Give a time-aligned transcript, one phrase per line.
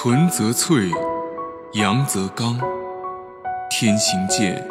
[0.00, 0.92] 纯则粹，
[1.72, 2.56] 阳则刚。
[3.68, 4.64] 天行健，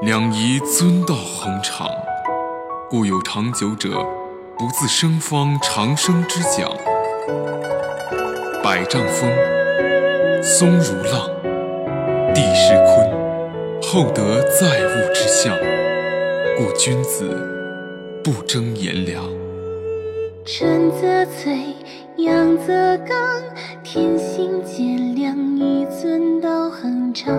[0.00, 1.86] 两仪遵道恒长。
[2.88, 4.02] 故有长久者，
[4.58, 6.70] 不自生方长生之讲。
[8.62, 9.30] 百丈峰，
[10.42, 11.28] 松如浪，
[12.34, 15.54] 地势坤，厚德载物之象。
[16.56, 17.28] 故君子
[18.24, 19.26] 不争炎凉。
[20.46, 21.76] 纯则粹，
[22.16, 23.16] 阳则刚。
[23.82, 27.36] 天行健，两仪遵道恒长。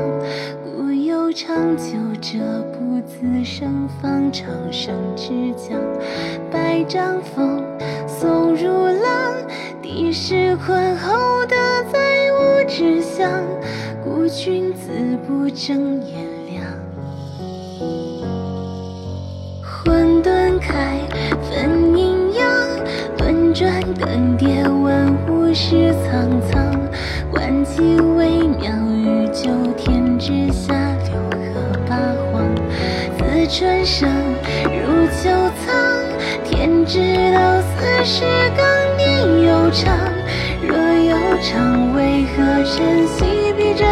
[0.63, 2.39] 故有长久者，
[2.73, 5.79] 不自生方长生之讲。
[6.51, 7.63] 百丈峰，
[8.07, 9.33] 松如浪，
[9.81, 11.55] 地势宽，厚德
[11.91, 11.99] 载
[12.33, 13.31] 物之象。
[14.03, 14.91] 故君子
[15.25, 16.25] 不争炎
[26.15, 26.71] 苍苍。
[27.29, 30.73] 观其微妙，于九天之下，
[31.11, 31.19] 六
[31.51, 31.97] 合八
[32.31, 32.55] 荒。
[33.17, 34.09] 自春生，
[34.63, 35.29] 入秋
[35.65, 35.75] 藏，
[36.45, 36.99] 天之
[37.33, 38.23] 道，四时
[38.55, 38.65] 更
[38.97, 39.03] 迭
[39.45, 39.93] 悠长。
[40.65, 43.83] 若有常，为何晨曦比这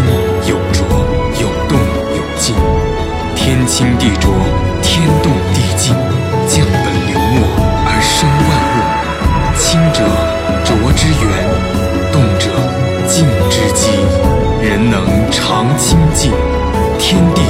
[0.00, 0.06] 清
[0.48, 0.78] 有浊，
[1.40, 1.78] 有动
[2.16, 2.54] 有静。
[3.36, 4.32] 天清地浊，
[4.82, 5.94] 天动地静，
[6.48, 7.36] 降本流末
[7.84, 8.78] 而生万物。
[9.58, 9.98] 清者，
[10.64, 11.28] 浊之源；
[12.12, 12.44] 动者，
[13.06, 13.80] 静之基。
[14.62, 14.94] 人能
[15.30, 16.32] 常清静，
[16.98, 17.42] 天地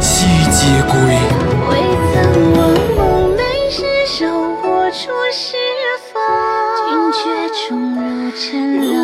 [0.00, 0.94] 悉皆归。
[1.68, 1.72] 未
[2.14, 2.16] 曾
[2.54, 2.58] 忘
[2.96, 4.24] 梦泪湿手，
[4.62, 5.56] 握出释
[6.12, 6.14] 放。
[6.88, 7.18] 君却
[7.52, 7.98] 冲入
[8.30, 8.46] 尘
[8.80, 8.95] 埃，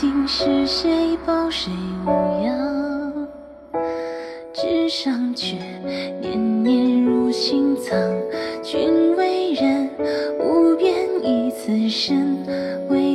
[0.00, 1.70] 今，是谁抱谁
[2.06, 2.08] 无
[2.42, 3.28] 恙？
[4.50, 5.58] 纸上却
[6.22, 8.00] 念念入心藏，
[8.62, 9.90] 君为人，
[10.38, 12.46] 无边以此身
[12.88, 13.09] 为